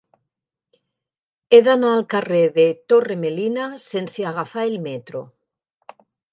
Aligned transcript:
He 1.49 1.59
d'anar 1.67 1.91
al 1.97 2.01
carrer 2.15 2.41
de 2.57 2.67
Torre 2.93 3.19
Melina 3.27 3.69
sense 3.87 4.29
agafar 4.33 4.67
el 4.73 4.77
metro. 4.91 5.25